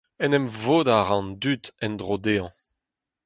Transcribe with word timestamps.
En 0.23 0.31
em 0.37 0.47
vodañ 0.63 0.91
a 0.99 1.01
ra 1.07 1.15
an 1.21 1.29
dud 1.41 1.63
en-dro 1.85 2.15
dezhañ. 2.23 2.51